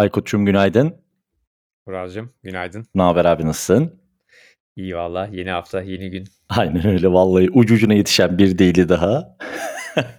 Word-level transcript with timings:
Aykut'cum 0.00 0.46
günaydın. 0.46 0.94
Buracığım 1.86 2.30
günaydın. 2.42 2.86
Ne 2.94 3.02
haber 3.02 3.24
abi 3.24 3.46
nasılsın? 3.46 4.00
İyi 4.76 4.96
valla 4.96 5.28
yeni 5.32 5.50
hafta 5.50 5.82
yeni 5.82 6.10
gün. 6.10 6.24
Aynen 6.48 6.86
öyle 6.86 7.12
vallahi 7.12 7.50
ucucuna 7.50 7.94
yetişen 7.94 8.38
bir 8.38 8.58
değili 8.58 8.88
daha. 8.88 9.36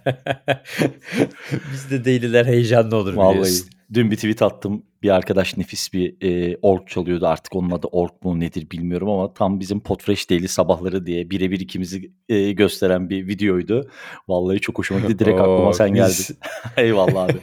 Bizde 1.72 2.04
daily'ler 2.04 2.46
heyecanlı 2.46 2.96
olur 2.96 3.16
Vallahi 3.16 3.32
biliyorsun. 3.32 3.68
Dün 3.94 4.10
bir 4.10 4.16
tweet 4.16 4.42
attım. 4.42 4.82
Bir 5.02 5.10
arkadaş 5.10 5.56
nefis 5.56 5.92
bir 5.92 6.16
e, 6.20 6.58
org 6.62 6.88
çalıyordu. 6.88 7.26
Artık 7.26 7.56
onun 7.56 7.70
adı 7.70 7.86
org 7.86 8.12
mu 8.22 8.40
nedir 8.40 8.70
bilmiyorum 8.70 9.08
ama 9.08 9.34
tam 9.34 9.60
bizim 9.60 9.80
Podfresh 9.80 10.30
Daily 10.30 10.48
sabahları 10.48 11.06
diye 11.06 11.30
birebir 11.30 11.60
ikimizi 11.60 12.12
e, 12.28 12.52
gösteren 12.52 13.10
bir 13.10 13.28
videoydu. 13.28 13.90
Vallahi 14.28 14.60
çok 14.60 14.78
hoşuma 14.78 15.00
gitti. 15.00 15.18
Direkt 15.18 15.40
aklıma 15.40 15.68
Oo, 15.68 15.72
sen 15.72 15.94
geldin. 15.94 16.36
Eyvallah 16.76 17.24
abi. 17.24 17.38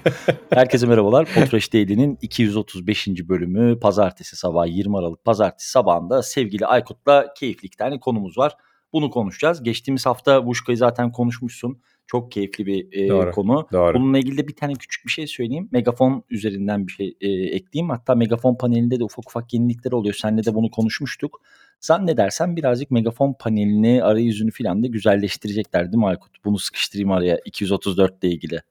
Herkese 0.49 0.87
merhabalar. 0.87 1.27
Podfresh 1.35 1.73
Daily'nin 1.73 2.17
235. 2.21 3.07
bölümü 3.07 3.79
pazartesi 3.79 4.35
sabahı 4.35 4.67
20 4.69 4.97
Aralık 4.97 5.23
pazartesi 5.23 5.71
sabahında 5.71 6.23
sevgili 6.23 6.65
Aykut'la 6.65 7.33
keyifli 7.37 7.65
iki 7.65 7.77
tane 7.77 7.99
konumuz 7.99 8.37
var. 8.37 8.53
Bunu 8.93 9.09
konuşacağız. 9.09 9.63
Geçtiğimiz 9.63 10.05
hafta 10.05 10.45
Vuşka'yı 10.45 10.77
zaten 10.77 11.11
konuşmuşsun. 11.11 11.81
Çok 12.11 12.31
keyifli 12.31 12.65
bir 12.65 12.87
e, 12.91 13.09
Doğru. 13.09 13.31
konu. 13.31 13.67
Doğru. 13.71 13.93
Bununla 13.93 14.17
ilgili 14.17 14.37
de 14.37 14.47
bir 14.47 14.55
tane 14.55 14.73
küçük 14.73 15.05
bir 15.05 15.11
şey 15.11 15.27
söyleyeyim. 15.27 15.69
Megafon 15.71 16.23
üzerinden 16.29 16.87
bir 16.87 16.91
şey 16.91 17.17
e, 17.21 17.29
ekleyeyim. 17.29 17.89
Hatta 17.89 18.15
Megafon 18.15 18.55
panelinde 18.55 18.99
de 18.99 19.03
ufak 19.03 19.29
ufak 19.29 19.53
yenilikler 19.53 19.91
oluyor. 19.91 20.13
Seninle 20.13 20.45
de 20.45 20.55
bunu 20.55 20.71
konuşmuştuk. 20.71 21.41
Zannedersem 21.79 22.55
birazcık 22.55 22.91
Megafon 22.91 23.35
panelini, 23.39 24.03
arayüzünü 24.03 24.51
falan 24.51 24.83
da 24.83 24.87
güzelleştirecekler 24.87 25.91
değil 25.91 25.97
mi 25.97 26.07
Aykut? 26.07 26.45
Bunu 26.45 26.59
sıkıştırayım 26.59 27.11
araya 27.11 27.39
234 27.45 28.23
ile 28.23 28.31
ilgili. 28.31 28.61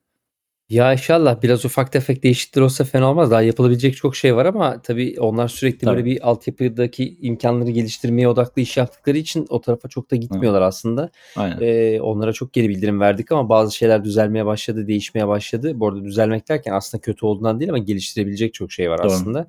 Ya 0.70 0.92
inşallah 0.92 1.42
biraz 1.42 1.64
ufak 1.64 1.92
tefek 1.92 2.22
değişiklikler 2.22 2.62
olsa 2.62 2.84
fena 2.84 3.11
olmaz. 3.11 3.30
Daha 3.30 3.42
yapılabilecek 3.42 3.97
çok 3.97 4.16
şey 4.16 4.36
var 4.36 4.47
ama 4.47 4.83
tabii 4.83 5.16
onlar 5.20 5.48
sürekli 5.48 5.78
Tabii. 5.78 5.97
böyle 5.97 6.05
bir 6.05 6.28
altyapıdaki 6.28 7.16
imkanları 7.20 7.70
geliştirmeye 7.70 8.28
odaklı 8.28 8.62
iş 8.62 8.77
yaptıkları 8.77 9.19
için 9.19 9.47
o 9.48 9.60
tarafa 9.60 9.88
çok 9.88 10.10
da 10.10 10.16
gitmiyorlar 10.16 10.62
aslında. 10.62 11.10
Aynen. 11.36 11.58
Ee, 11.60 12.00
onlara 12.00 12.33
çok 12.33 12.52
geri 12.52 12.69
bildirim 12.69 13.00
verdik 13.00 13.33
ama 13.33 13.48
bazı 13.48 13.77
şeyler 13.77 14.05
düzelmeye 14.05 14.47
başladı, 14.47 14.86
değişmeye 14.86 15.28
başladı. 15.28 15.80
Bu 15.80 15.88
arada 15.88 16.05
düzelmek 16.05 16.48
derken 16.48 16.72
aslında 16.72 17.00
kötü 17.00 17.27
olduğundan 17.27 17.60
değil 17.60 17.70
ama 17.70 17.78
geliştirebilecek 17.78 18.55
çok 18.55 18.72
şey 18.72 18.91
var 18.91 18.98
Doğru. 18.98 19.06
aslında. 19.06 19.48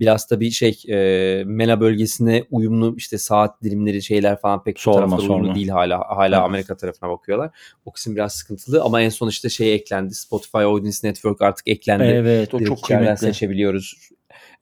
Biraz 0.00 0.26
tabii 0.26 0.50
şey 0.50 0.82
e, 0.88 1.44
MENA 1.44 1.80
bölgesine 1.80 2.44
uyumlu 2.50 2.94
işte 2.96 3.18
saat 3.18 3.62
dilimleri 3.62 4.02
şeyler 4.02 4.40
falan 4.40 4.64
pek 4.64 4.80
Sorma, 4.80 4.96
tarafta 4.98 5.16
uyumlu 5.16 5.36
sorma. 5.44 5.54
değil 5.54 5.68
hala. 5.68 5.98
Hala 6.08 6.36
Evet. 6.36 6.44
Amerika 6.44 6.76
tarafına 6.76 7.10
bakıyorlar. 7.10 7.50
O 7.84 7.92
kısım 7.92 8.16
biraz 8.16 8.32
sıkıntılı 8.32 8.82
ama 8.82 9.00
en 9.02 9.08
son 9.08 9.28
işte 9.28 9.48
şey 9.48 9.74
eklendi. 9.74 10.14
Spotify 10.14 10.58
Audience 10.58 10.98
Network 11.04 11.42
artık 11.42 11.68
eklendi. 11.68 12.04
Evet 12.04 12.54
o 12.54 12.58
Direkt 12.58 12.68
çok 12.68 12.82
kıymetli. 12.84 13.16
seçebiliyoruz. 13.16 13.94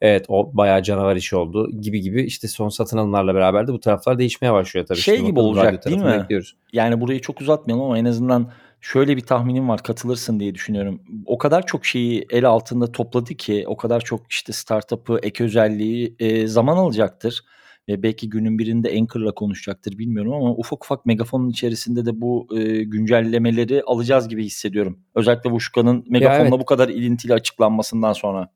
Evet 0.01 0.25
o 0.27 0.49
bayağı 0.53 0.83
canavar 0.83 1.15
işi 1.15 1.35
oldu 1.35 1.71
gibi 1.81 2.01
gibi 2.01 2.23
işte 2.23 2.47
son 2.47 2.69
satın 2.69 2.97
alımlarla 2.97 3.35
beraber 3.35 3.67
de 3.67 3.73
bu 3.73 3.79
taraflar 3.79 4.19
değişmeye 4.19 4.53
başlıyor 4.53 4.85
tabii. 4.85 4.97
Şey 4.99 5.15
Şimdi 5.15 5.29
gibi 5.29 5.39
olacak 5.39 5.85
değil 5.85 5.97
mi? 5.97 6.19
Bekliyoruz. 6.21 6.55
Yani 6.73 7.01
burayı 7.01 7.21
çok 7.21 7.41
uzatmayalım 7.41 7.85
ama 7.85 7.97
en 7.97 8.05
azından 8.05 8.51
şöyle 8.81 9.17
bir 9.17 9.21
tahminim 9.21 9.69
var 9.69 9.83
katılırsın 9.83 10.39
diye 10.39 10.55
düşünüyorum. 10.55 11.01
O 11.25 11.37
kadar 11.37 11.65
çok 11.65 11.85
şeyi 11.85 12.25
el 12.29 12.45
altında 12.45 12.91
topladı 12.91 13.33
ki 13.33 13.63
o 13.67 13.77
kadar 13.77 14.01
çok 14.01 14.31
işte 14.31 14.53
startup'ı, 14.53 15.19
ek 15.23 15.43
özelliği 15.43 16.15
e, 16.19 16.47
zaman 16.47 16.77
alacaktır. 16.77 17.43
Ve 17.89 18.03
belki 18.03 18.29
günün 18.29 18.59
birinde 18.59 18.97
Anchor'la 18.99 19.31
konuşacaktır 19.31 19.97
bilmiyorum 19.97 20.33
ama 20.33 20.51
ufak 20.51 20.85
ufak 20.85 21.05
megafonun 21.05 21.49
içerisinde 21.49 22.05
de 22.05 22.21
bu 22.21 22.47
e, 22.57 22.83
güncellemeleri 22.83 23.83
alacağız 23.83 24.29
gibi 24.29 24.45
hissediyorum. 24.45 24.99
Özellikle 25.15 25.49
Vuşka'nın 25.49 26.05
megafonla 26.09 26.41
evet. 26.41 26.59
bu 26.59 26.65
kadar 26.65 26.89
ilintili 26.89 27.33
açıklanmasından 27.33 28.13
sonra. 28.13 28.49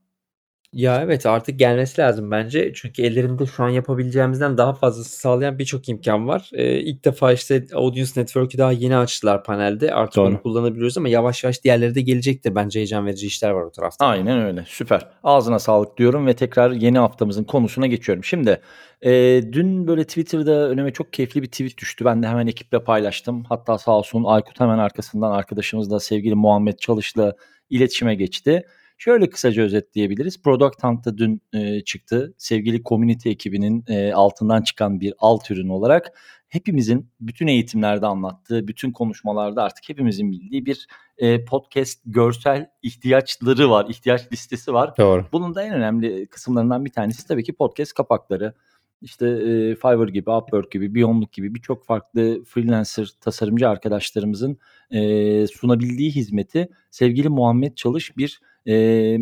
Ya 0.73 1.01
evet 1.01 1.25
artık 1.25 1.59
gelmesi 1.59 2.01
lazım 2.01 2.31
bence. 2.31 2.71
Çünkü 2.75 3.01
ellerinde 3.01 3.45
şu 3.45 3.63
an 3.63 3.69
yapabileceğimizden 3.69 4.57
daha 4.57 4.73
fazlası 4.73 5.17
sağlayan 5.17 5.59
birçok 5.59 5.89
imkan 5.89 6.27
var. 6.27 6.49
Ee, 6.53 6.79
ilk 6.79 7.05
defa 7.05 7.33
işte 7.33 7.65
Audience 7.73 8.11
Network'ü 8.17 8.57
daha 8.57 8.71
yeni 8.71 8.97
açtılar 8.97 9.43
panelde. 9.43 9.93
Artık 9.93 10.15
Doğru. 10.15 10.27
onu 10.27 10.41
kullanabiliyoruz 10.41 10.97
ama 10.97 11.09
yavaş 11.09 11.43
yavaş 11.43 11.63
diğerleri 11.63 11.95
de 11.95 12.01
gelecektir. 12.01 12.55
Bence 12.55 12.79
heyecan 12.79 13.05
verici 13.05 13.27
işler 13.27 13.49
var 13.49 13.61
o 13.61 13.71
tarafta. 13.71 14.05
Aynen 14.05 14.41
öyle. 14.45 14.63
Süper. 14.67 15.07
Ağzına 15.23 15.59
sağlık 15.59 15.97
diyorum 15.97 16.27
ve 16.27 16.33
tekrar 16.33 16.71
yeni 16.71 16.99
haftamızın 16.99 17.43
konusuna 17.43 17.87
geçiyorum. 17.87 18.23
Şimdi 18.23 18.59
e, 19.01 19.41
dün 19.51 19.87
böyle 19.87 20.03
Twitter'da 20.03 20.69
önüme 20.69 20.93
çok 20.93 21.13
keyifli 21.13 21.41
bir 21.41 21.47
tweet 21.47 21.77
düştü. 21.77 22.05
Ben 22.05 22.23
de 22.23 22.27
hemen 22.27 22.47
ekiple 22.47 22.83
paylaştım. 22.83 23.43
Hatta 23.49 23.77
sağ 23.77 23.91
olsun 23.91 24.23
Aykut 24.23 24.59
hemen 24.59 24.77
arkasından 24.77 25.31
arkadaşımız 25.31 25.91
da 25.91 25.99
sevgili 25.99 26.35
Muhammed 26.35 26.77
Çalış'la 26.77 27.33
iletişime 27.69 28.15
geçti. 28.15 28.63
Şöyle 28.97 29.29
kısaca 29.29 29.63
özetleyebiliriz. 29.63 30.41
Product 30.41 30.83
Hunt'ta 30.83 31.17
dün 31.17 31.41
e, 31.53 31.81
çıktı. 31.81 32.33
Sevgili 32.37 32.83
community 32.83 33.29
ekibinin 33.29 33.85
e, 33.87 34.13
altından 34.13 34.61
çıkan 34.61 34.99
bir 34.99 35.13
alt 35.19 35.51
ürün 35.51 35.69
olarak 35.69 36.11
hepimizin 36.53 37.09
bütün 37.19 37.47
eğitimlerde 37.47 38.05
anlattığı, 38.05 38.67
bütün 38.67 38.91
konuşmalarda 38.91 39.63
artık 39.63 39.89
hepimizin 39.89 40.31
bildiği 40.31 40.65
bir 40.65 40.87
e, 41.17 41.45
podcast 41.45 42.01
görsel 42.05 42.69
ihtiyaçları 42.83 43.69
var, 43.69 43.85
ihtiyaç 43.89 44.31
listesi 44.31 44.73
var. 44.73 44.97
Doğru. 44.97 45.25
Bunun 45.31 45.55
da 45.55 45.63
en 45.63 45.73
önemli 45.73 46.27
kısımlarından 46.27 46.85
bir 46.85 46.91
tanesi 46.91 47.27
tabii 47.27 47.43
ki 47.43 47.53
podcast 47.53 47.93
kapakları. 47.93 48.53
İşte 49.01 49.27
e, 49.27 49.75
Fiverr 49.75 50.07
gibi, 50.07 50.29
Upwork 50.29 50.71
gibi, 50.71 50.95
Beyondluk 50.95 51.31
gibi 51.31 51.55
birçok 51.55 51.85
farklı 51.85 52.43
freelancer 52.43 53.09
tasarımcı 53.21 53.69
arkadaşlarımızın 53.69 54.57
e, 54.91 55.47
sunabildiği 55.47 56.11
hizmeti 56.11 56.69
sevgili 56.91 57.29
Muhammed 57.29 57.75
Çalış 57.75 58.17
bir 58.17 58.39
e, 58.67 59.17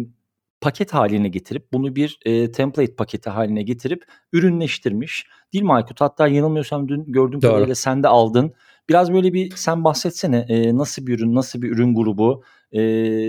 paket 0.62 0.94
haline 0.94 1.28
getirip 1.28 1.74
bunu 1.74 1.96
bir 1.96 2.20
e, 2.26 2.52
template 2.52 2.96
paketi 2.96 3.30
haline 3.30 3.64
getirip 3.64 4.04
ürünleştirmiş. 4.34 5.28
Değil 5.54 5.64
mi 5.64 5.74
Aykut? 5.74 6.02
Hatta 6.02 6.28
yanılmıyorsam 6.28 6.88
dün 6.88 7.12
gördüğüm 7.12 7.42
Doğru. 7.42 7.52
kadarıyla 7.52 7.76
sen 7.76 8.04
de 8.04 8.08
aldın. 8.08 8.54
Biraz 8.90 9.14
böyle 9.14 9.34
bir 9.34 9.52
sen 9.56 9.84
bahsetsene 9.84 10.46
e, 10.50 10.78
nasıl 10.78 11.08
bir 11.08 11.20
ürün, 11.20 11.36
nasıl 11.36 11.62
bir 11.62 11.70
ürün 11.72 11.96
grubu, 11.96 12.44
e, 12.72 12.82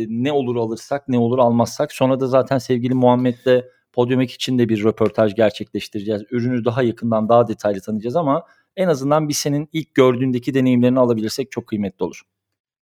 ne 0.09 0.33
olur 0.33 0.56
alırsak, 0.56 1.09
ne 1.09 1.19
olur 1.19 1.39
almazsak. 1.39 1.93
Sonra 1.93 2.21
da 2.21 2.27
zaten 2.27 2.59
sevgili 2.59 2.94
Muhammed'le 2.94 3.65
Podium 3.93 4.21
Ek 4.21 4.34
için 4.34 4.59
de 4.59 4.69
bir 4.69 4.84
röportaj 4.84 5.34
gerçekleştireceğiz. 5.34 6.23
Ürünü 6.31 6.65
daha 6.65 6.83
yakından, 6.83 7.29
daha 7.29 7.49
detaylı 7.49 7.81
tanıyacağız 7.81 8.17
ama 8.17 8.44
en 8.77 8.89
azından 8.89 9.29
bir 9.29 9.34
senin 9.34 9.69
ilk 9.73 9.94
gördüğündeki 9.94 10.55
deneyimlerini 10.55 10.99
alabilirsek 10.99 11.50
çok 11.50 11.67
kıymetli 11.67 12.05
olur. 12.05 12.23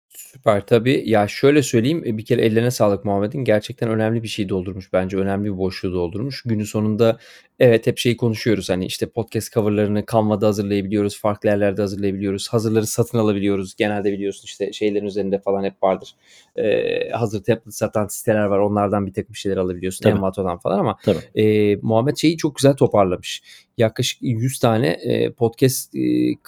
Süper 0.08 0.66
tabii. 0.66 1.02
Ya 1.06 1.28
şöyle 1.28 1.62
söyleyeyim 1.62 2.02
e, 2.06 2.18
bir 2.18 2.24
kere 2.24 2.42
ellerine 2.42 2.70
sağlık 2.70 3.04
Muhammed'in. 3.04 3.44
Gerçekten 3.44 3.88
önemli 3.88 4.22
bir 4.22 4.28
şey 4.28 4.48
doldurmuş 4.48 4.92
bence. 4.92 5.16
Önemli 5.16 5.44
bir 5.44 5.58
boşluğu 5.58 5.92
doldurmuş. 5.92 6.42
Günün 6.42 6.64
sonunda 6.64 7.18
evet 7.58 7.86
hep 7.86 7.98
şeyi 7.98 8.16
konuşuyoruz. 8.16 8.70
Hani 8.70 8.86
işte 8.86 9.06
podcast 9.06 9.52
coverlarını 9.52 10.04
Canva'da 10.12 10.46
hazırlayabiliyoruz. 10.46 11.20
Farklı 11.20 11.48
yerlerde 11.48 11.80
hazırlayabiliyoruz. 11.80 12.48
Hazırları 12.48 12.86
satın 12.86 13.18
alabiliyoruz. 13.18 13.74
Genelde 13.76 14.12
biliyorsun 14.12 14.44
işte 14.44 14.72
şeylerin 14.72 15.06
üzerinde 15.06 15.38
falan 15.38 15.64
hep 15.64 15.82
vardır. 15.82 16.14
Ee, 16.56 17.10
hazır 17.10 17.42
template 17.42 17.70
satan 17.70 18.06
siteler 18.06 18.44
var. 18.44 18.58
Onlardan 18.58 19.06
bir 19.06 19.12
takım 19.12 19.34
şeyler 19.34 19.56
alabiliyorsun. 19.56 20.02
Tabii. 20.02 20.14
Envato'dan 20.14 20.58
falan 20.58 20.78
ama 20.78 20.96
Tabii. 21.04 21.78
Muhammed 21.82 22.16
şeyi 22.16 22.36
çok 22.36 22.56
güzel 22.56 22.74
toparlamış. 22.74 23.42
Yaklaşık 23.78 24.18
100 24.22 24.58
tane 24.58 24.88
e, 24.88 25.32
podcast 25.32 25.94
e, 25.94 26.00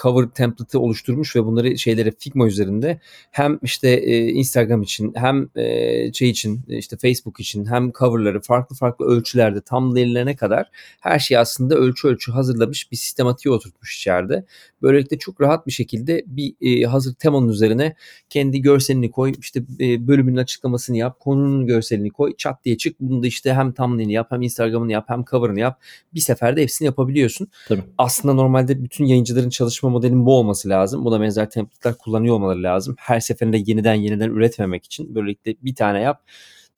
cover 0.02 0.28
template'ı 0.28 0.80
oluşturmuş 0.80 1.36
ve 1.36 1.44
bunları 1.44 1.78
şeylere 1.78 2.12
Figma 2.18 2.46
üzerinde 2.46 3.00
hem 3.30 3.57
işte 3.62 3.88
e, 3.88 4.28
Instagram 4.28 4.82
için 4.82 5.12
hem 5.16 5.48
e, 5.56 6.12
şey 6.12 6.30
için 6.30 6.64
işte 6.68 6.96
Facebook 6.96 7.40
için 7.40 7.66
hem 7.66 7.92
coverları 7.92 8.40
farklı 8.40 8.76
farklı 8.76 9.06
ölçülerde 9.06 9.60
tam 9.60 9.96
derinlerine 9.96 10.36
kadar 10.36 10.70
her 11.00 11.18
şeyi 11.18 11.38
aslında 11.38 11.74
ölçü 11.74 12.08
ölçü 12.08 12.32
hazırlamış 12.32 12.92
bir 12.92 12.96
sistematiğe 12.96 13.54
oturtmuş 13.54 13.96
içeride. 13.96 14.44
Böylelikle 14.82 15.18
çok 15.18 15.40
rahat 15.40 15.66
bir 15.66 15.72
şekilde 15.72 16.24
bir 16.26 16.54
e, 16.60 16.84
hazır 16.84 17.14
temanın 17.14 17.48
üzerine 17.48 17.94
kendi 18.30 18.62
görselini 18.62 19.10
koy, 19.10 19.32
işte 19.40 19.62
e, 19.80 20.08
bölümün 20.08 20.36
açıklamasını 20.36 20.96
yap, 20.96 21.20
konunun 21.20 21.66
görselini 21.66 22.10
koy, 22.10 22.36
çat 22.36 22.64
diye 22.64 22.76
çık. 22.76 23.00
Bunu 23.00 23.22
da 23.22 23.26
işte 23.26 23.54
hem 23.54 23.72
thumbnail'ini 23.72 24.12
yap, 24.12 24.26
hem 24.30 24.42
Instagram'ını 24.42 24.92
yap, 24.92 25.04
hem 25.08 25.24
cover'ını 25.24 25.60
yap. 25.60 25.80
Bir 26.14 26.20
seferde 26.20 26.62
hepsini 26.62 26.86
yapabiliyorsun. 26.86 27.48
Tabii. 27.68 27.82
Aslında 27.98 28.34
normalde 28.34 28.84
bütün 28.84 29.04
yayıncıların 29.04 29.50
çalışma 29.50 29.90
modelinin 29.90 30.26
bu 30.26 30.38
olması 30.38 30.68
lazım. 30.68 31.04
Buna 31.04 31.20
benzer 31.20 31.50
template'ler 31.50 31.98
kullanıyor 31.98 32.34
olmaları 32.34 32.62
lazım. 32.62 32.94
Her 32.98 33.20
seferinde 33.20 33.62
yeniden 33.66 33.94
yeniden 33.94 34.30
üretmemek 34.30 34.84
için. 34.84 35.14
Böylelikle 35.14 35.54
bir 35.62 35.74
tane 35.74 36.00
yap 36.00 36.22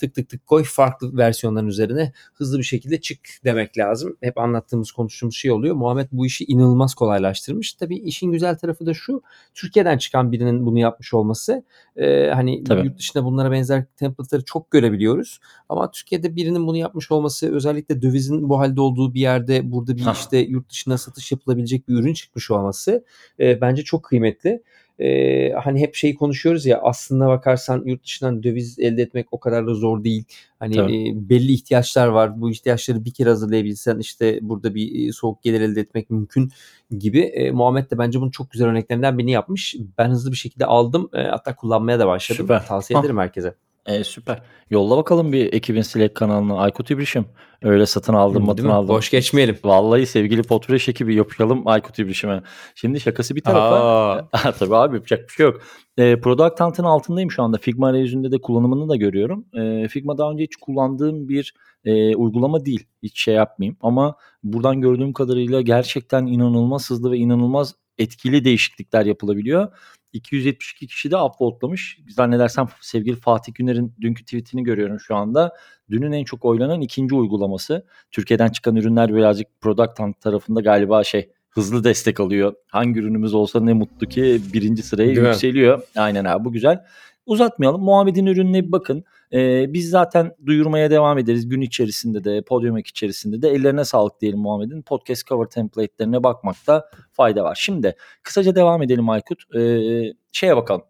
tık 0.00 0.14
tık 0.14 0.28
tık 0.28 0.46
koy 0.46 0.64
farklı 0.64 1.16
versiyonların 1.16 1.66
üzerine 1.66 2.12
hızlı 2.34 2.58
bir 2.58 2.64
şekilde 2.64 3.00
çık 3.00 3.20
demek 3.44 3.78
lazım. 3.78 4.16
Hep 4.20 4.38
anlattığımız 4.38 4.92
konuştuğumuz 4.92 5.36
şey 5.36 5.50
oluyor. 5.50 5.74
Muhammed 5.74 6.08
bu 6.12 6.26
işi 6.26 6.44
inanılmaz 6.44 6.94
kolaylaştırmış. 6.94 7.74
Tabii 7.74 7.96
işin 7.96 8.32
güzel 8.32 8.58
tarafı 8.58 8.86
da 8.86 8.94
şu. 8.94 9.22
Türkiye'den 9.54 9.98
çıkan 9.98 10.32
birinin 10.32 10.66
bunu 10.66 10.78
yapmış 10.78 11.14
olması. 11.14 11.64
Ee, 11.96 12.30
hani 12.34 12.64
Tabii. 12.64 12.86
yurt 12.86 12.98
dışında 12.98 13.24
bunlara 13.24 13.50
benzer 13.50 13.84
template'ları 13.96 14.44
çok 14.44 14.70
görebiliyoruz. 14.70 15.40
Ama 15.68 15.90
Türkiye'de 15.90 16.36
birinin 16.36 16.66
bunu 16.66 16.76
yapmış 16.76 17.10
olması 17.10 17.54
özellikle 17.54 18.02
dövizin 18.02 18.48
bu 18.48 18.58
halde 18.58 18.80
olduğu 18.80 19.14
bir 19.14 19.20
yerde 19.20 19.72
burada 19.72 19.96
bir 19.96 20.12
işte 20.12 20.38
yurt 20.38 20.70
dışına 20.70 20.98
satış 20.98 21.32
yapılabilecek 21.32 21.88
bir 21.88 21.94
ürün 21.94 22.14
çıkmış 22.14 22.50
olması 22.50 23.04
e, 23.40 23.60
bence 23.60 23.82
çok 23.82 24.02
kıymetli. 24.02 24.62
E, 25.00 25.52
hani 25.52 25.80
hep 25.80 25.94
şey 25.94 26.14
konuşuyoruz 26.14 26.66
ya 26.66 26.80
aslında 26.82 27.28
bakarsan 27.28 27.82
yurt 27.84 28.04
dışından 28.04 28.42
döviz 28.42 28.78
elde 28.78 29.02
etmek 29.02 29.26
o 29.30 29.40
kadar 29.40 29.66
da 29.66 29.74
zor 29.74 30.04
değil. 30.04 30.24
Hani 30.58 30.76
e, 30.76 31.12
belli 31.28 31.52
ihtiyaçlar 31.52 32.06
var. 32.06 32.40
Bu 32.40 32.50
ihtiyaçları 32.50 33.04
bir 33.04 33.14
kere 33.14 33.28
hazırlayabilsen 33.28 33.98
işte 33.98 34.38
burada 34.42 34.74
bir 34.74 35.12
soğuk 35.12 35.42
gelir 35.42 35.60
elde 35.60 35.80
etmek 35.80 36.10
mümkün 36.10 36.50
gibi. 36.98 37.20
E, 37.20 37.50
Muhammed 37.50 37.90
de 37.90 37.98
bence 37.98 38.20
bunun 38.20 38.30
çok 38.30 38.50
güzel 38.50 38.68
örneklerinden 38.68 39.18
birini 39.18 39.30
yapmış. 39.30 39.76
Ben 39.98 40.08
hızlı 40.08 40.30
bir 40.30 40.36
şekilde 40.36 40.66
aldım. 40.66 41.08
E, 41.12 41.22
hatta 41.22 41.56
kullanmaya 41.56 41.98
da 41.98 42.06
başladım. 42.06 42.44
Süper. 42.44 42.66
Tavsiye 42.66 43.00
ederim 43.00 43.18
herkese. 43.18 43.54
E, 43.86 44.04
süper. 44.04 44.42
Yolla 44.70 44.96
bakalım 44.96 45.32
bir 45.32 45.52
ekibin 45.52 45.82
Slack 45.82 46.14
kanalına. 46.14 46.58
Aykut 46.58 46.90
İbrişim. 46.90 47.24
Öyle 47.62 47.86
satın 47.86 48.14
aldım, 48.14 48.46
matın 48.46 48.68
aldım. 48.68 48.88
Boş 48.88 49.10
geçmeyelim. 49.10 49.58
Vallahi 49.64 50.06
sevgili 50.06 50.42
Potreş 50.42 50.88
ekibi 50.88 51.14
yapalım 51.14 51.68
Aykut 51.68 51.98
İbrişim'e. 51.98 52.42
Şimdi 52.74 53.00
şakası 53.00 53.36
bir 53.36 53.40
tarafa. 53.40 54.28
Tabii 54.58 54.76
abi 54.76 54.94
yapacak 54.94 55.28
bir 55.28 55.32
şey 55.32 55.46
yok. 55.46 55.60
E, 55.98 56.20
Product 56.20 56.60
Hunt'ın 56.60 56.84
altındayım 56.84 57.30
şu 57.30 57.42
anda. 57.42 57.58
Figma 57.58 57.88
arayüzünde 57.88 58.32
de 58.32 58.40
kullanımını 58.40 58.88
da 58.88 58.96
görüyorum. 58.96 59.44
E, 59.54 59.88
Figma 59.88 60.18
daha 60.18 60.30
önce 60.30 60.44
hiç 60.44 60.56
kullandığım 60.56 61.28
bir 61.28 61.54
e, 61.84 62.16
uygulama 62.16 62.64
değil. 62.64 62.86
Hiç 63.02 63.20
şey 63.22 63.34
yapmayayım. 63.34 63.76
Ama 63.80 64.14
buradan 64.42 64.80
gördüğüm 64.80 65.12
kadarıyla 65.12 65.60
gerçekten 65.60 66.26
inanılmaz 66.26 66.90
hızlı 66.90 67.12
ve 67.12 67.16
inanılmaz 67.16 67.74
etkili 67.98 68.44
değişiklikler 68.44 69.06
yapılabiliyor. 69.06 69.68
272 70.12 70.86
kişi 70.86 71.10
de 71.10 71.16
upvote'lamış. 71.16 71.98
Zannedersem 72.08 72.66
sevgili 72.80 73.16
Fatih 73.16 73.54
Güner'in 73.54 73.94
dünkü 74.00 74.24
tweetini 74.24 74.64
görüyorum 74.64 75.00
şu 75.00 75.16
anda. 75.16 75.56
Dünün 75.90 76.12
en 76.12 76.24
çok 76.24 76.44
oylanan 76.44 76.80
ikinci 76.80 77.14
uygulaması. 77.14 77.86
Türkiye'den 78.10 78.48
çıkan 78.48 78.76
ürünler 78.76 79.14
birazcık 79.14 79.60
Product 79.60 79.98
Hunt 79.98 80.20
tarafında 80.20 80.60
galiba 80.60 81.04
şey 81.04 81.30
hızlı 81.50 81.84
destek 81.84 82.20
alıyor. 82.20 82.54
Hangi 82.66 83.00
ürünümüz 83.00 83.34
olsa 83.34 83.60
ne 83.60 83.72
mutlu 83.72 84.08
ki 84.08 84.40
birinci 84.52 84.82
sıraya 84.82 85.06
Değil 85.06 85.26
yükseliyor. 85.26 85.78
Mi? 85.78 85.84
Aynen 85.96 86.24
abi 86.24 86.44
bu 86.44 86.52
güzel. 86.52 86.84
Uzatmayalım. 87.26 87.82
Muhammed'in 87.82 88.26
ürününe 88.26 88.66
bir 88.66 88.72
bakın. 88.72 89.04
Ee, 89.32 89.72
biz 89.72 89.90
zaten 89.90 90.32
duyurmaya 90.46 90.90
devam 90.90 91.18
ederiz. 91.18 91.48
Gün 91.48 91.60
içerisinde 91.60 92.24
de, 92.24 92.42
Podiumek 92.42 92.86
içerisinde 92.86 93.42
de 93.42 93.48
ellerine 93.50 93.84
sağlık 93.84 94.20
diyelim 94.20 94.38
Muhammed'in. 94.38 94.82
Podcast 94.82 95.26
cover 95.26 95.46
template'lerine 95.46 96.22
bakmakta 96.22 96.90
fayda 97.12 97.44
var. 97.44 97.58
Şimdi 97.60 97.96
kısaca 98.22 98.54
devam 98.54 98.82
edelim 98.82 99.08
Aykut. 99.08 99.56
Ee, 99.56 100.12
şeye 100.32 100.56
bakalım. 100.56 100.82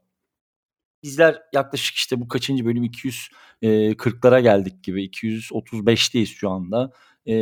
Bizler 1.02 1.42
yaklaşık 1.52 1.96
işte 1.96 2.20
bu 2.20 2.28
kaçıncı 2.28 2.64
bölüm 2.64 2.84
240'lara 2.84 4.40
geldik 4.40 4.84
gibi. 4.84 5.04
235'teyiz 5.04 6.26
şu 6.26 6.50
anda. 6.50 6.92
Ee, 7.26 7.32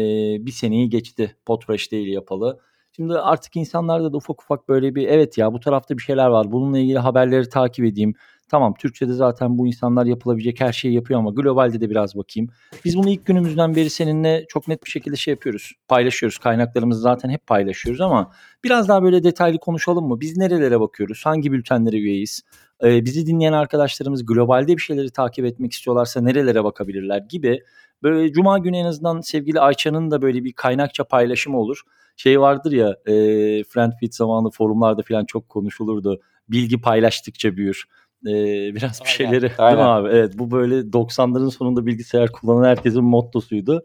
bir 0.47 0.51
seneyi 0.53 0.91
geçti 0.91 1.37
Podfresh 1.47 1.93
değil 1.93 2.09
yapalı. 2.09 2.61
Şimdi 2.97 3.15
artık 3.19 3.57
insanlarda 3.57 4.13
da 4.13 4.17
ufak 4.17 4.43
ufak 4.43 4.69
böyle 4.69 4.95
bir 4.95 5.09
evet 5.09 5.39
ya 5.39 5.53
bu 5.53 5.61
tarafta 5.61 5.97
bir 5.97 6.03
şeyler 6.03 6.27
var. 6.27 6.53
Bununla 6.53 6.79
ilgili 6.79 6.99
haberleri 6.99 7.49
takip 7.49 7.85
edeyim. 7.85 8.15
Tamam 8.49 8.75
Türkçe'de 8.75 9.13
zaten 9.13 9.59
bu 9.59 9.67
insanlar 9.67 10.07
yapılabilecek 10.07 10.61
her 10.61 10.73
şeyi 10.73 10.95
yapıyor 10.95 11.21
ama 11.21 11.31
globalde 11.31 11.81
de 11.81 11.91
biraz 11.91 12.17
bakayım. 12.17 12.51
Biz 12.85 12.97
bunu 12.97 13.11
ilk 13.11 13.27
günümüzden 13.27 13.77
beri 13.77 13.91
seninle 13.91 14.45
çok 14.49 14.69
net 14.69 14.85
bir 14.85 14.91
şekilde 14.91 15.17
şey 15.17 15.33
yapıyoruz. 15.33 15.73
Paylaşıyoruz. 15.89 16.39
Kaynaklarımızı 16.39 17.01
zaten 17.01 17.31
hep 17.31 17.47
paylaşıyoruz 17.47 18.01
ama 18.01 18.33
biraz 18.65 18.89
daha 18.89 19.03
böyle 19.03 19.25
detaylı 19.25 19.59
konuşalım 19.59 20.09
mı? 20.09 20.21
Biz 20.21 20.37
nerelere 20.37 20.81
bakıyoruz? 20.81 21.21
Hangi 21.25 21.53
bültenlere 21.53 21.97
üyeyiz? 21.97 22.43
Ee, 22.85 23.05
bizi 23.05 23.27
dinleyen 23.27 23.53
arkadaşlarımız 23.53 24.27
globalde 24.27 24.77
bir 24.77 24.83
şeyleri 24.83 25.11
takip 25.11 25.45
etmek 25.45 25.73
istiyorlarsa 25.73 26.21
nerelere 26.21 26.65
bakabilirler 26.65 27.19
gibi. 27.19 27.63
Böyle 28.03 28.33
cuma 28.33 28.59
günü 28.59 28.77
en 28.77 28.85
azından 28.85 29.21
sevgili 29.21 29.61
Ayça'nın 29.61 30.11
da 30.11 30.23
böyle 30.23 30.45
bir 30.45 30.53
kaynakça 30.53 31.05
paylaşımı 31.05 31.59
olur. 31.59 31.83
Şey 32.17 32.41
vardır 32.41 32.73
ya 32.73 32.97
e, 33.07 33.15
Friendfeed 33.65 34.13
zamanı 34.13 34.51
forumlarda 34.51 35.03
falan 35.03 35.25
çok 35.25 35.49
konuşulurdu. 35.49 36.21
Bilgi 36.49 36.81
paylaştıkça 36.81 37.57
büyür 37.57 37.85
e, 38.27 38.33
biraz 38.75 39.01
bir 39.05 39.09
şeyleri 39.09 39.51
aynen, 39.59 39.77
değil 39.77 39.89
mi 39.89 39.93
abi? 39.93 40.09
Evet 40.09 40.33
bu 40.39 40.51
böyle 40.51 40.93
90'ların 40.93 41.51
sonunda 41.51 41.87
bilgisayar 41.87 42.33
kullanan 42.33 42.69
herkesin 42.69 43.05
mottosuydu. 43.05 43.85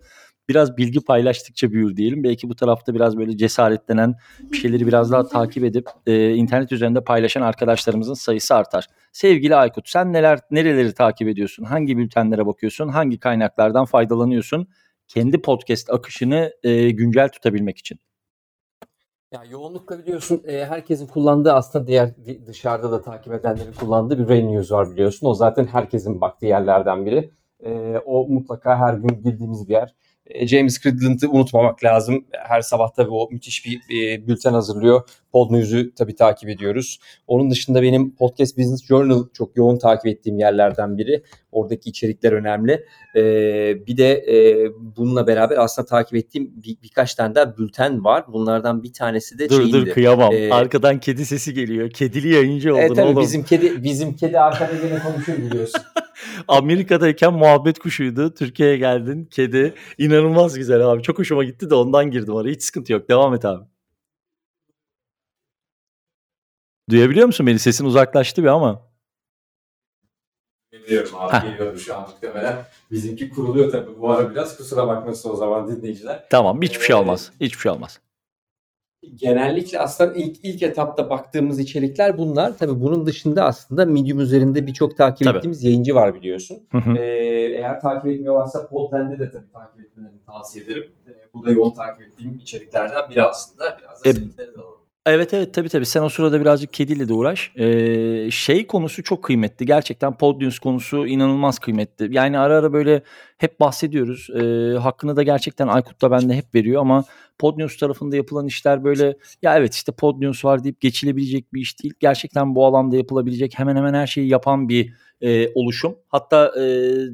Biraz 0.49 0.77
bilgi 0.77 0.99
paylaştıkça 0.99 1.71
büyür 1.71 1.97
diyelim. 1.97 2.23
Belki 2.23 2.49
bu 2.49 2.55
tarafta 2.55 2.93
biraz 2.93 3.17
böyle 3.17 3.37
cesaretlenen 3.37 4.15
bir 4.51 4.57
şeyleri 4.57 4.87
biraz 4.87 5.11
daha 5.11 5.27
takip 5.27 5.63
edip 5.63 5.89
e, 6.07 6.33
internet 6.33 6.71
üzerinde 6.71 7.03
paylaşan 7.03 7.41
arkadaşlarımızın 7.41 8.13
sayısı 8.13 8.55
artar. 8.55 8.85
Sevgili 9.11 9.55
Aykut 9.55 9.89
sen 9.89 10.13
neler 10.13 10.39
nereleri 10.51 10.93
takip 10.93 11.27
ediyorsun? 11.27 11.63
Hangi 11.63 11.97
bültenlere 11.97 12.45
bakıyorsun? 12.45 12.87
Hangi 12.87 13.19
kaynaklardan 13.19 13.85
faydalanıyorsun? 13.85 14.67
Kendi 15.07 15.41
podcast 15.41 15.89
akışını 15.89 16.51
e, 16.63 16.89
güncel 16.89 17.29
tutabilmek 17.29 17.77
için. 17.77 17.99
Ya 19.33 19.43
yoğunlukla 19.49 19.99
biliyorsun 19.99 20.41
e, 20.45 20.65
herkesin 20.65 21.07
kullandığı 21.07 21.53
aslında 21.53 21.87
diğer 21.87 22.11
dışarıda 22.47 22.91
da 22.91 23.01
takip 23.01 23.33
edenlerin 23.33 23.73
kullandığı 23.73 24.19
bir 24.19 24.29
Rain 24.29 24.53
News 24.53 24.71
var 24.71 24.91
biliyorsun. 24.91 25.27
O 25.27 25.33
zaten 25.33 25.65
herkesin 25.65 26.21
baktığı 26.21 26.45
yerlerden 26.45 27.05
biri. 27.05 27.31
E, 27.63 27.97
o 28.05 28.27
mutlaka 28.27 28.77
her 28.77 28.93
gün 28.93 29.23
girdiğimiz 29.23 29.67
bir 29.67 29.73
yer. 29.73 29.95
E, 30.27 30.47
James 30.47 30.81
Cridland'ı 30.81 31.29
unutmamak 31.29 31.83
lazım. 31.83 32.25
Her 32.31 32.61
sabah 32.61 32.91
tabii 32.95 33.11
o 33.11 33.29
müthiş 33.31 33.65
bir 33.65 33.77
e, 33.77 34.27
bülten 34.27 34.53
hazırlıyor. 34.53 35.01
Pod 35.31 35.51
News'ü 35.51 35.93
tabii 35.95 36.15
takip 36.15 36.49
ediyoruz. 36.49 36.99
Onun 37.27 37.51
dışında 37.51 37.81
benim 37.81 38.15
Podcast 38.15 38.57
Business 38.57 38.85
Journal 38.87 39.27
çok 39.33 39.57
yoğun 39.57 39.77
takip 39.77 40.07
ettiğim 40.07 40.39
yerlerden 40.39 40.97
biri. 40.97 41.23
Oradaki 41.51 41.89
içerikler 41.89 42.31
önemli. 42.31 42.85
E, 43.15 43.21
bir 43.87 43.97
de 43.97 44.11
e, 44.11 44.67
bununla 44.97 45.27
beraber 45.27 45.57
aslında 45.57 45.85
takip 45.85 46.15
ettiğim 46.15 46.51
bir, 46.63 46.77
birkaç 46.83 47.15
tane 47.15 47.35
daha 47.35 47.57
bülten 47.57 48.03
var. 48.03 48.25
Bunlardan 48.33 48.83
bir 48.83 48.93
tanesi 48.93 49.39
de 49.39 49.49
dur, 49.49 49.55
şeyindi. 49.55 49.73
Dur 49.73 49.85
dur 49.85 49.91
kıyamam. 49.91 50.33
Ee, 50.33 50.53
Arkadan 50.53 50.99
kedi 50.99 51.25
sesi 51.25 51.53
geliyor. 51.53 51.89
Kedili 51.89 52.33
yayıncı 52.33 52.73
oldun 52.73 52.81
evet, 52.81 52.95
tabii, 52.95 53.07
oğlum. 53.07 53.21
Bizim 53.21 53.43
kedi, 53.43 53.83
bizim 53.83 54.15
kedi 54.15 54.39
arkada 54.39 54.71
yine 54.85 54.99
konuşuyor 54.99 55.37
biliyorsun. 55.37 55.81
Amerika'dayken 56.47 57.33
muhabbet 57.33 57.79
kuşuydu. 57.79 58.33
Türkiye'ye 58.33 58.77
geldin. 58.77 59.25
Kedi. 59.25 59.73
İnanılmaz 59.97 60.57
güzel 60.57 60.87
abi. 60.87 61.03
Çok 61.03 61.19
hoşuma 61.19 61.43
gitti 61.43 61.69
de 61.69 61.75
ondan 61.75 62.11
girdim 62.11 62.33
oraya. 62.33 62.51
Hiç 62.51 62.63
sıkıntı 62.63 62.93
yok. 62.93 63.09
Devam 63.09 63.33
et 63.33 63.45
abi. 63.45 63.65
Duyabiliyor 66.89 67.27
musun 67.27 67.47
beni? 67.47 67.59
Sesin 67.59 67.85
uzaklaştı 67.85 68.43
bir 68.43 68.47
ama. 68.47 68.93
Biliyorum 70.73 71.11
abi 71.15 71.47
geliyordu 71.47 71.79
şu 71.79 71.95
an 71.95 72.01
muhtemelen. 72.01 72.65
Bizimki 72.91 73.29
kuruluyor 73.29 73.71
tabii 73.71 74.01
bu 74.01 74.11
ara 74.11 74.31
biraz. 74.31 74.57
Kusura 74.57 74.87
bakmasın 74.87 75.29
o 75.29 75.35
zaman 75.35 75.67
dinleyiciler. 75.67 76.27
Tamam 76.29 76.61
hiçbir 76.61 76.85
şey 76.85 76.95
olmaz. 76.95 77.31
Hiçbir 77.41 77.59
şey 77.59 77.71
olmaz 77.71 77.99
genellikle 79.15 79.79
aslında 79.79 80.13
ilk 80.13 80.37
ilk 80.43 80.63
etapta 80.63 81.09
baktığımız 81.09 81.59
içerikler 81.59 82.17
bunlar. 82.17 82.57
Tabii 82.57 82.81
bunun 82.81 83.05
dışında 83.05 83.45
aslında 83.45 83.85
Medium 83.85 84.19
üzerinde 84.19 84.67
birçok 84.67 84.97
takip 84.97 85.27
tabii. 85.27 85.37
ettiğimiz 85.37 85.63
yayıncı 85.63 85.95
var 85.95 86.15
biliyorsun. 86.15 86.57
Hı 86.71 86.77
hı. 86.77 86.97
Ee, 86.97 87.55
eğer 87.57 87.81
takip 87.81 88.11
etmiyorlarsa 88.11 88.67
Podland'de 88.67 89.19
de 89.19 89.31
tabii 89.31 89.51
takip 89.53 89.79
etmelerini 89.85 90.19
tavsiye 90.25 90.65
ederim. 90.65 90.91
Ee, 91.07 91.11
bu 91.33 91.45
da 91.45 91.51
yoğun 91.51 91.71
takip 91.71 92.07
ettiğim 92.07 92.39
içeriklerden 92.41 93.09
biri 93.09 93.23
aslında. 93.23 93.77
Biraz 93.81 94.05
da 94.05 94.09
e, 94.09 94.13
Evet 95.05 95.33
evet 95.33 95.53
tabii 95.53 95.69
tabii 95.69 95.85
sen 95.85 96.01
o 96.01 96.09
sırada 96.09 96.41
birazcık 96.41 96.73
kediyle 96.73 97.07
de 97.09 97.13
uğraş. 97.13 97.51
Ee, 97.55 98.31
şey 98.31 98.67
konusu 98.67 99.03
çok 99.03 99.23
kıymetli. 99.23 99.65
Gerçekten 99.65 100.17
Podiums 100.17 100.59
konusu 100.59 101.07
inanılmaz 101.07 101.59
kıymetli. 101.59 102.15
Yani 102.15 102.39
ara 102.39 102.57
ara 102.57 102.73
böyle 102.73 103.03
hep 103.37 103.59
bahsediyoruz. 103.59 104.29
Ee, 104.29 104.77
hakkını 104.77 105.15
da 105.15 105.23
gerçekten 105.23 105.67
Aykut 105.67 106.01
da 106.01 106.11
bende 106.11 106.33
hep 106.35 106.55
veriyor 106.55 106.81
ama 106.81 107.03
Podnews 107.39 107.77
tarafında 107.77 108.15
yapılan 108.15 108.47
işler 108.47 108.83
böyle 108.83 109.17
ya 109.41 109.57
evet 109.57 109.73
işte 109.73 109.91
Podnews 109.91 110.45
var 110.45 110.63
deyip 110.63 110.81
geçilebilecek 110.81 111.53
bir 111.53 111.61
iş 111.61 111.83
değil. 111.83 111.93
Gerçekten 111.99 112.55
bu 112.55 112.65
alanda 112.65 112.95
yapılabilecek 112.97 113.59
hemen 113.59 113.75
hemen 113.75 113.93
her 113.93 114.07
şeyi 114.07 114.27
yapan 114.29 114.69
bir 114.69 114.93
e, 115.21 115.49
oluşum. 115.55 115.95
Hatta 116.07 116.51
e, 116.57 116.61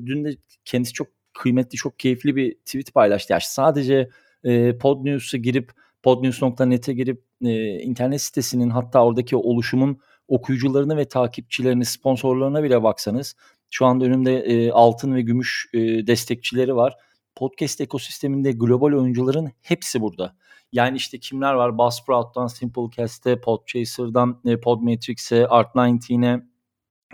dün 0.05 0.25
de 0.25 0.35
kendisi 0.65 0.93
çok 0.93 1.07
kıymetli, 1.33 1.75
çok 1.75 1.99
keyifli 1.99 2.35
bir 2.35 2.53
tweet 2.53 2.93
paylaştı. 2.93 3.33
Yani 3.33 3.41
sadece 3.45 4.09
e, 4.43 4.77
Podnews'a 4.77 5.37
girip 5.37 5.71
podnews.net'e 6.03 6.93
girip 6.93 7.23
e, 7.45 7.79
internet 7.79 8.21
sitesinin 8.21 8.69
hatta 8.69 9.05
oradaki 9.05 9.35
oluşumun 9.35 9.99
okuyucularını 10.27 10.97
ve 10.97 11.05
takipçilerini, 11.07 11.85
sponsorlarına 11.85 12.63
bile 12.63 12.83
baksanız 12.83 13.35
şu 13.69 13.85
anda 13.85 14.05
önümde 14.05 14.39
e, 14.39 14.71
altın 14.71 15.15
ve 15.15 15.21
gümüş 15.21 15.69
e, 15.73 15.79
destekçileri 16.07 16.75
var. 16.75 16.95
Podcast 17.35 17.81
ekosisteminde 17.81 18.51
global 18.51 18.93
oyuncuların 18.93 19.51
hepsi 19.61 20.01
burada. 20.01 20.35
Yani 20.71 20.97
işte 20.97 21.19
kimler 21.19 21.53
var? 21.53 21.77
Buzzsprout'tan, 21.77 22.47
Simplecast'e, 22.47 23.41
Podchaser'dan, 23.41 24.41
e, 24.45 24.59
Podmetrics'e, 24.59 25.41
Art19'e, 25.41 26.41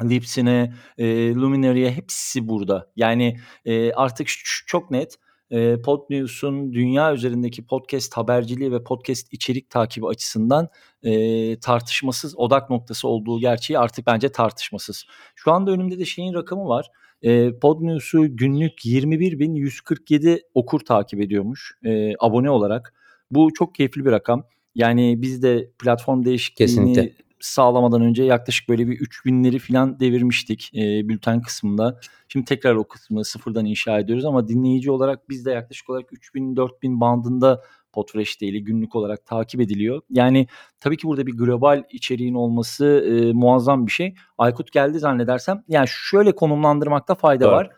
Lipsine, 0.03 0.73
e, 0.97 1.35
Luminary'e 1.35 1.91
hepsi 1.91 2.47
burada. 2.47 2.91
Yani 2.95 3.37
e, 3.65 3.93
artık 3.93 4.27
çok 4.67 4.91
net 4.91 5.19
e, 5.51 5.81
Podnews'un 5.81 6.73
dünya 6.73 7.13
üzerindeki 7.13 7.65
podcast 7.65 8.17
haberciliği 8.17 8.71
ve 8.71 8.83
podcast 8.83 9.33
içerik 9.33 9.69
takibi 9.69 10.07
açısından 10.07 10.69
e, 11.03 11.59
tartışmasız 11.59 12.37
odak 12.37 12.69
noktası 12.69 13.07
olduğu 13.07 13.39
gerçeği 13.39 13.79
artık 13.79 14.07
bence 14.07 14.29
tartışmasız. 14.29 15.05
Şu 15.35 15.51
anda 15.51 15.71
önümde 15.71 15.99
de 15.99 16.05
şeyin 16.05 16.33
rakamı 16.33 16.67
var. 16.67 16.87
E, 17.21 17.59
Podnews'u 17.59 18.35
günlük 18.35 18.85
21.147 18.85 20.41
okur 20.53 20.79
takip 20.79 21.21
ediyormuş 21.21 21.71
e, 21.85 22.13
abone 22.19 22.49
olarak. 22.49 22.93
Bu 23.31 23.53
çok 23.53 23.75
keyifli 23.75 24.05
bir 24.05 24.11
rakam. 24.11 24.43
Yani 24.75 25.21
biz 25.21 25.43
de 25.43 25.71
platform 25.79 26.25
değişikliğini 26.25 26.69
Kesinlikle 26.69 27.24
sağlamadan 27.45 28.01
önce 28.01 28.23
yaklaşık 28.23 28.69
böyle 28.69 28.87
bir 28.87 28.99
3000'leri 28.99 29.59
falan 29.59 29.99
devirmiştik 29.99 30.71
e, 30.75 31.09
bülten 31.09 31.41
kısmında. 31.41 31.99
Şimdi 32.27 32.45
tekrar 32.45 32.75
o 32.75 32.87
kısmı 32.87 33.25
sıfırdan 33.25 33.65
inşa 33.65 33.99
ediyoruz 33.99 34.25
ama 34.25 34.47
dinleyici 34.47 34.91
olarak 34.91 35.29
biz 35.29 35.45
de 35.45 35.51
yaklaşık 35.51 35.89
olarak 35.89 36.11
3000-4000 36.11 36.99
bandında 36.99 37.61
Podfresh 37.93 38.41
Daily 38.41 38.59
günlük 38.59 38.95
olarak 38.95 39.25
takip 39.25 39.61
ediliyor. 39.61 40.01
Yani 40.09 40.47
tabii 40.79 40.97
ki 40.97 41.07
burada 41.07 41.27
bir 41.27 41.37
global 41.37 41.83
içeriğin 41.91 42.33
olması 42.33 42.85
e, 42.85 43.33
muazzam 43.33 43.87
bir 43.87 43.91
şey. 43.91 44.15
Aykut 44.37 44.71
geldi 44.71 44.99
zannedersem. 44.99 45.63
Yani 45.67 45.87
şöyle 45.89 46.35
konumlandırmakta 46.35 47.15
fayda 47.15 47.45
Doğru. 47.45 47.51
var. 47.51 47.69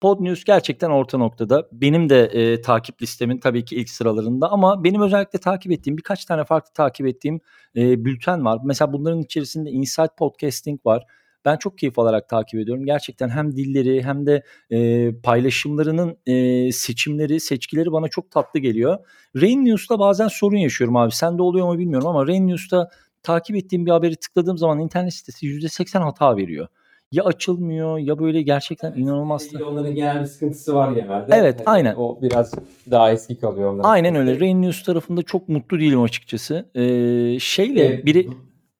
Pod 0.00 0.20
News 0.20 0.44
gerçekten 0.44 0.90
orta 0.90 1.18
noktada. 1.18 1.68
Benim 1.72 2.08
de 2.08 2.24
e, 2.24 2.60
takip 2.60 3.02
listemin 3.02 3.38
tabii 3.38 3.64
ki 3.64 3.76
ilk 3.76 3.90
sıralarında 3.90 4.50
ama 4.52 4.84
benim 4.84 5.02
özellikle 5.02 5.38
takip 5.38 5.72
ettiğim 5.72 5.96
birkaç 5.96 6.24
tane 6.24 6.44
farklı 6.44 6.72
takip 6.72 7.06
ettiğim 7.06 7.40
e, 7.76 8.04
bülten 8.04 8.44
var. 8.44 8.58
Mesela 8.64 8.92
bunların 8.92 9.20
içerisinde 9.20 9.70
Inside 9.70 10.08
Podcasting 10.18 10.86
var. 10.86 11.04
Ben 11.44 11.56
çok 11.56 11.78
keyif 11.78 11.98
alarak 11.98 12.28
takip 12.28 12.60
ediyorum. 12.60 12.86
Gerçekten 12.86 13.28
hem 13.28 13.56
dilleri 13.56 14.02
hem 14.02 14.26
de 14.26 14.42
e, 14.70 15.12
paylaşımlarının 15.22 16.18
e, 16.26 16.72
seçimleri, 16.72 17.40
seçkileri 17.40 17.92
bana 17.92 18.08
çok 18.08 18.30
tatlı 18.30 18.60
geliyor. 18.60 18.98
Rain 19.36 19.66
News'ta 19.66 19.98
bazen 19.98 20.28
sorun 20.28 20.56
yaşıyorum 20.56 20.96
abi. 20.96 21.12
Sende 21.12 21.42
oluyor 21.42 21.66
mu 21.66 21.78
bilmiyorum 21.78 22.08
ama 22.08 22.26
Rain 22.26 22.48
News'ta 22.48 22.90
takip 23.22 23.56
ettiğim 23.56 23.86
bir 23.86 23.90
haberi 23.90 24.16
tıkladığım 24.16 24.58
zaman 24.58 24.80
internet 24.80 25.14
sitesi 25.14 25.46
%80 25.46 25.98
hata 25.98 26.36
veriyor. 26.36 26.68
Ya 27.12 27.24
açılmıyor 27.24 27.98
ya 27.98 28.18
böyle 28.18 28.42
gerçekten 28.42 28.92
inanılmaz. 28.92 29.48
Onların 29.66 29.94
genel 29.94 30.20
bir 30.20 30.26
sıkıntısı 30.26 30.74
var 30.74 30.92
genelde. 30.92 31.34
Evet, 31.36 31.60
Hani 31.64 31.68
aynen. 31.76 31.94
O 31.94 32.18
biraz 32.22 32.54
daha 32.90 33.10
eski 33.12 33.40
kalıyor 33.40 33.72
onların. 33.74 33.88
Aynen 33.90 34.14
öyle. 34.14 34.40
Rain 34.40 34.62
News 34.62 34.82
tarafında 34.84 35.22
çok 35.22 35.48
mutlu 35.48 35.80
değilim 35.80 36.02
açıkçası. 36.02 36.66
Ee, 36.74 37.38
şeyle 37.40 37.86
Ee, 37.86 38.06
biri... 38.06 38.28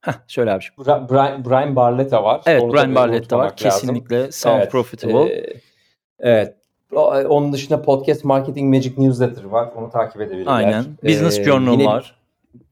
Heh, 0.00 0.12
söyle 0.26 0.52
abiciğim. 0.52 0.74
Brian, 1.10 1.44
Brian 1.44 1.76
Barletta 1.76 2.24
var. 2.24 2.40
Evet 2.46 2.62
Onu 2.62 2.72
Brian 2.72 2.84
tabii 2.84 2.94
Barlett 2.94 3.30
de 3.30 3.36
var. 3.36 3.42
lazım. 3.44 3.56
Kesinlikle 3.56 4.32
sound 4.32 4.58
Evet, 4.58 4.70
profitable. 4.72 5.32
e, 5.34 5.52
evet. 6.18 6.54
Onun 7.28 7.52
dışında 7.52 7.82
Podcast 7.82 8.24
Marketing 8.24 8.74
Magic 8.74 8.92
Newsletter 8.98 9.44
var. 9.44 9.68
Onu 9.76 9.90
takip 9.90 10.20
edebilirler. 10.20 10.52
Aynen. 10.52 10.84
Business 11.04 11.38
Ee, 11.38 11.44
Journal 11.44 11.72
yine 11.72 11.84
var. 11.84 12.19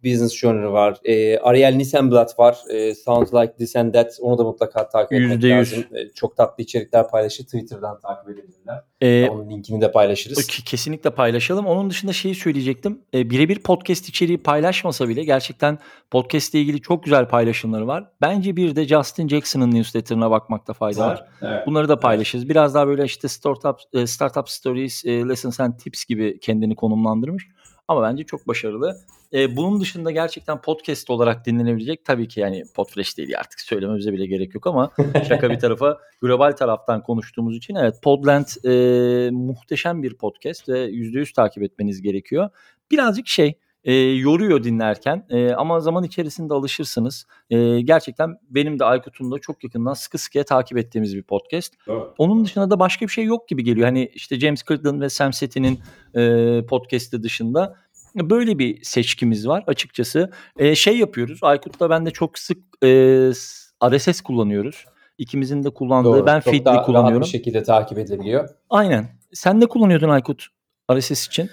Business 0.05 0.37
Journal 0.37 0.73
var. 0.73 0.99
E, 1.05 1.39
Ariel 1.39 1.75
Nissenblatt 1.75 2.39
var. 2.39 2.59
E, 2.71 2.95
Sounds 2.95 3.35
Like 3.35 3.53
This 3.57 3.77
and 3.77 3.93
That. 3.95 4.19
Onu 4.21 4.39
da 4.39 4.45
mutlaka 4.45 4.89
takip 4.89 5.13
etmek 5.13 5.31
Yüzde 5.33 5.47
yüz. 5.49 5.73
lazım. 5.73 5.85
E, 5.97 6.09
çok 6.15 6.37
tatlı 6.37 6.63
içerikler 6.63 7.11
paylaşır. 7.11 7.45
Twitter'dan 7.45 8.01
takip 8.01 8.29
edebilirler. 8.31 8.83
Ee, 9.01 9.29
Onun 9.29 9.51
linkini 9.51 9.81
de 9.81 9.93
paylaşırız. 9.93 10.47
Kesinlikle 10.47 11.11
paylaşalım. 11.11 11.67
Onun 11.67 11.91
dışında 11.91 12.13
şeyi 12.13 12.35
söyleyecektim. 12.35 12.99
E, 13.15 13.31
birebir 13.31 13.59
podcast 13.59 14.09
içeriği 14.09 14.39
paylaşmasa 14.39 15.09
bile 15.09 15.25
gerçekten 15.25 15.79
podcast 16.11 16.55
ile 16.55 16.61
ilgili 16.63 16.81
çok 16.81 17.05
güzel 17.05 17.29
paylaşımları 17.29 17.87
var. 17.87 18.11
Bence 18.21 18.57
bir 18.57 18.77
de 18.77 18.85
Justin 18.89 19.29
Jackson'ın 19.29 19.71
newsletter'ına 19.75 20.31
bakmakta 20.31 20.73
fayda 20.73 21.01
var. 21.01 21.25
Evet. 21.43 21.67
Bunları 21.67 21.89
da 21.89 22.01
paylaşırız. 22.01 22.49
Biraz 22.49 22.75
daha 22.75 22.87
böyle 22.87 23.05
işte 23.05 23.29
startup 23.29 23.77
e, 23.93 24.07
startup 24.07 24.49
stories, 24.49 25.05
e, 25.05 25.29
lessons 25.29 25.61
and 25.61 25.79
tips 25.79 26.05
gibi 26.05 26.41
kendini 26.41 26.77
konumlandırmış. 26.77 27.49
Ama 27.89 28.03
bence 28.03 28.25
çok 28.25 28.49
başarılı. 28.49 28.97
E, 29.33 29.57
bunun 29.57 29.81
dışında 29.81 30.11
gerçekten 30.11 30.61
podcast 30.61 31.11
olarak 31.11 31.47
dinlenebilecek 31.47 32.05
tabii 32.05 32.29
ki 32.29 32.41
yani 32.41 32.65
Podfresh 32.75 33.19
değil 33.19 33.39
artık 33.39 33.61
söylememize 33.61 34.13
bile 34.13 34.27
gerek 34.27 34.55
yok 34.55 34.67
ama 34.67 34.93
şaka 35.29 35.51
bir 35.51 35.59
tarafa 35.59 35.99
global 36.23 36.53
taraftan 36.53 37.03
konuştuğumuz 37.03 37.57
için 37.57 37.75
evet 37.75 37.95
Podland 38.03 38.47
e, 38.65 39.31
muhteşem 39.31 40.03
bir 40.03 40.15
podcast 40.15 40.69
ve 40.69 40.91
%100 40.91 41.33
takip 41.33 41.63
etmeniz 41.63 42.03
gerekiyor. 42.03 42.51
Birazcık 42.91 43.27
şey 43.29 43.59
e, 43.85 43.95
yoruyor 43.95 44.65
dinlerken 44.65 45.27
e, 45.31 45.53
ama 45.53 45.81
zaman 45.81 46.05
içerisinde 46.05 46.55
alışırsınız. 46.55 47.27
E, 47.51 47.81
gerçekten 47.81 48.37
benim 48.51 48.79
de 48.79 48.85
Aykut'un 48.85 49.33
da 49.33 49.39
çok 49.39 49.65
yakından 49.65 49.95
sıkı 49.95 50.19
sıkıya 50.19 50.45
takip 50.45 50.79
ettiğimiz 50.79 51.17
bir 51.17 51.23
podcast. 51.23 51.75
Doğru. 51.87 52.15
Onun 52.19 52.45
dışında 52.45 52.71
da 52.71 52.79
başka 52.79 53.07
bir 53.07 53.11
şey 53.11 53.25
yok 53.25 53.49
gibi 53.49 53.65
geliyor. 53.65 53.87
Hani 53.87 54.11
işte 54.15 54.41
James 54.41 54.63
Corden 54.63 55.01
ve 55.01 55.09
Sam 55.09 55.33
Setti'nin 55.33 55.81
e, 56.15 56.67
podcast'i 56.67 57.23
dışında 57.23 57.77
böyle 58.15 58.59
bir 58.59 58.83
seçkimiz 58.83 59.49
var 59.49 59.65
açıkçası. 59.67 60.31
E, 60.59 60.75
şey 60.75 60.99
yapıyoruz. 60.99 61.39
Aykut'la 61.43 61.91
ben 61.91 62.07
de 62.07 62.11
çok 62.11 62.39
sık 62.39 62.59
e, 62.85 62.89
RSS 63.91 64.21
kullanıyoruz. 64.21 64.85
İkimizin 65.19 65.65
de 65.65 65.71
kullandığı. 65.71 66.09
Doğru. 66.09 66.27
Ben 66.27 66.41
Feedly 66.41 66.65
daha 66.65 66.75
rahat 66.75 66.87
kullanıyorum. 66.87 67.21
bir 67.21 67.27
şekilde 67.27 67.63
takip 67.63 67.99
edilebiliyor. 67.99 68.49
Aynen. 68.71 69.09
Sen 69.33 69.61
ne 69.61 69.67
kullanıyordun 69.67 70.09
Aykut 70.09 70.47
RSS 70.93 71.27
için? 71.27 71.51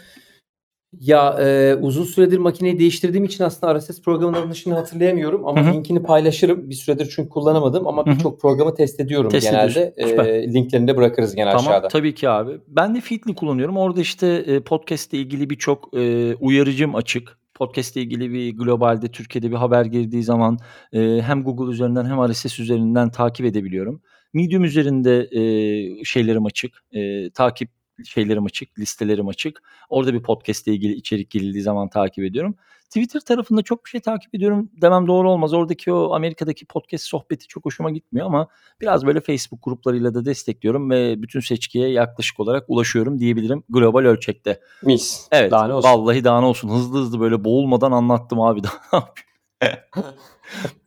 Ya 1.00 1.38
e, 1.39 1.75
uzun 1.82 2.04
süredir 2.04 2.38
makineyi 2.38 2.80
değiştirdiğim 2.80 3.25
için 3.25 3.44
aslında 3.44 3.80
RSS 3.80 4.01
programının 4.01 4.42
adını 4.42 4.56
şimdi 4.56 4.75
hatırlayamıyorum 4.75 5.48
ama 5.48 5.62
Hı 5.65 5.70
hı. 5.70 5.74
linkini 5.74 6.04
paylaşırım. 6.04 6.70
Bir 6.70 6.75
süredir 6.75 7.13
çünkü 7.15 7.30
kullanamadım 7.30 7.88
ama 7.88 8.06
birçok 8.06 8.42
programı 8.42 8.75
test 8.75 9.00
ediyorum 9.00 9.30
Test 9.32 9.51
genelde. 9.51 9.94
ediyorsun. 9.96 10.10
Süper. 10.10 10.25
E, 10.25 10.54
linklerini 10.54 10.88
de 10.88 10.98
bırakırız 10.98 11.36
gene 11.36 11.51
Tamam 11.51 11.68
aşağıda. 11.68 11.88
tabii 11.88 12.15
ki 12.15 12.30
abi. 12.30 12.51
Ben 12.68 12.96
de 12.96 13.01
Feedly 13.01 13.36
kullanıyorum. 13.36 13.77
Orada 13.77 14.01
işte 14.01 14.27
e, 14.27 14.60
podcast 14.60 15.13
ile 15.13 15.22
ilgili 15.22 15.50
birçok 15.50 15.89
e, 15.98 16.36
uyarıcım 16.36 16.96
açık. 16.96 17.38
Podcast 17.54 17.96
ile 17.96 18.04
ilgili 18.04 18.32
bir 18.32 18.58
globalde 18.58 19.08
Türkiye'de 19.08 19.51
bir 19.51 19.56
haber 19.56 19.86
girdiği 19.86 20.24
zaman 20.24 20.58
e, 20.94 21.22
hem 21.22 21.44
Google 21.44 21.72
üzerinden 21.74 22.06
hem 22.06 22.32
RSS 22.32 22.60
üzerinden 22.60 23.10
takip 23.10 23.46
edebiliyorum. 23.46 24.01
Medium 24.34 24.63
üzerinde 24.63 25.27
e, 25.32 26.04
şeylerim 26.04 26.46
açık. 26.46 26.84
E, 26.92 27.30
takip 27.30 27.70
şeylerim 28.05 28.45
açık, 28.45 28.79
listelerim 28.79 29.27
açık. 29.27 29.63
Orada 29.89 30.13
bir 30.13 30.23
podcast 30.23 30.67
ile 30.67 30.75
ilgili 30.75 30.93
içerik 30.93 31.29
girildiği 31.29 31.63
zaman 31.63 31.89
takip 31.89 32.23
ediyorum. 32.23 32.55
Twitter 32.85 33.19
tarafında 33.19 33.61
çok 33.61 33.85
bir 33.85 33.89
şey 33.89 34.01
takip 34.01 34.35
ediyorum 34.35 34.69
demem 34.81 35.07
doğru 35.07 35.31
olmaz. 35.31 35.53
Oradaki 35.53 35.91
o 35.93 36.13
Amerika'daki 36.13 36.65
podcast 36.65 37.03
sohbeti 37.05 37.47
çok 37.47 37.65
hoşuma 37.65 37.91
gitmiyor 37.91 38.27
ama 38.27 38.47
biraz 38.81 39.05
böyle 39.05 39.21
Facebook 39.21 39.63
gruplarıyla 39.63 40.13
da 40.13 40.25
destekliyorum 40.25 40.89
ve 40.89 41.21
bütün 41.21 41.39
seçkiye 41.39 41.89
yaklaşık 41.89 42.39
olarak 42.39 42.65
ulaşıyorum 42.67 43.19
diyebilirim 43.19 43.63
global 43.69 43.99
ölçekte. 43.99 44.59
Mis. 44.83 45.27
Evet. 45.31 45.51
Daha 45.51 45.67
ne 45.67 45.73
olsun. 45.73 45.89
Vallahi 45.89 46.23
daha 46.23 46.39
ne 46.39 46.45
olsun. 46.45 46.69
Hızlı 46.69 46.99
hızlı 46.99 47.19
böyle 47.19 47.43
boğulmadan 47.43 47.91
anlattım 47.91 48.41
abi 48.41 48.63
daha 48.63 48.73
ne 48.93 48.99
yapayım. 48.99 49.85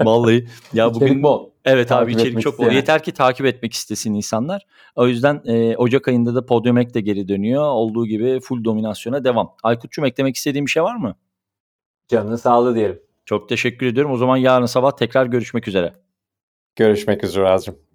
Vallahi 0.02 0.48
ya 0.72 0.94
bugün 0.94 1.22
bol. 1.22 1.50
Evet 1.68 1.92
abi 1.92 2.04
Takip 2.04 2.14
içerik 2.14 2.28
etmek 2.30 2.44
çok 2.44 2.58
bol. 2.58 2.70
Yeter 2.70 3.02
ki 3.02 3.12
takip 3.12 3.46
etmek 3.46 3.72
istesin 3.72 4.14
insanlar. 4.14 4.66
O 4.96 5.06
yüzden 5.06 5.42
e, 5.46 5.76
Ocak 5.76 6.08
ayında 6.08 6.34
da 6.34 6.46
Podium 6.46 6.78
Ek 6.78 6.94
de 6.94 7.00
geri 7.00 7.28
dönüyor. 7.28 7.62
Olduğu 7.62 8.06
gibi 8.06 8.40
full 8.40 8.64
dominasyona 8.64 9.24
devam. 9.24 9.54
Aykut'cum 9.62 10.04
eklemek 10.04 10.36
istediğin 10.36 10.66
bir 10.66 10.70
şey 10.70 10.82
var 10.82 10.96
mı? 10.96 11.16
Canını 12.08 12.38
sağlığı 12.38 12.74
diyelim. 12.74 13.00
Çok 13.24 13.48
teşekkür 13.48 13.86
ediyorum. 13.86 14.12
O 14.12 14.16
zaman 14.16 14.36
yarın 14.36 14.66
sabah 14.66 14.90
tekrar 14.90 15.26
görüşmek 15.26 15.68
üzere. 15.68 15.92
Görüşmek 16.76 17.24
üzere 17.24 17.48
Azrım. 17.48 17.87